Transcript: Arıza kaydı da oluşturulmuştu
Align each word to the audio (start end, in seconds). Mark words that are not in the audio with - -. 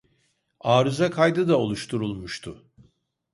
Arıza 0.61 1.11
kaydı 1.11 1.47
da 1.47 1.57
oluşturulmuştu 1.57 2.65